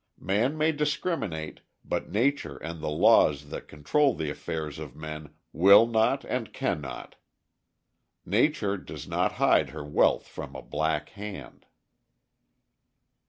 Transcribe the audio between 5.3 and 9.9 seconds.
will not and cannot. Nature does not hide her